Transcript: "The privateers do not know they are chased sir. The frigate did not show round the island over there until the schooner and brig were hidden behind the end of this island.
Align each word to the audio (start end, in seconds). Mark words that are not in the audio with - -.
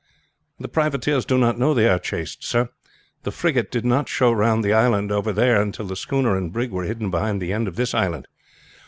"The 0.59 0.67
privateers 0.67 1.25
do 1.25 1.37
not 1.37 1.59
know 1.59 1.75
they 1.75 1.87
are 1.87 1.99
chased 1.99 2.43
sir. 2.43 2.69
The 3.21 3.29
frigate 3.29 3.69
did 3.69 3.85
not 3.85 4.09
show 4.09 4.31
round 4.31 4.63
the 4.63 4.73
island 4.73 5.11
over 5.11 5.31
there 5.31 5.61
until 5.61 5.85
the 5.85 5.95
schooner 5.95 6.35
and 6.35 6.51
brig 6.51 6.71
were 6.71 6.85
hidden 6.85 7.11
behind 7.11 7.39
the 7.39 7.53
end 7.53 7.67
of 7.67 7.75
this 7.75 7.93
island. 7.93 8.27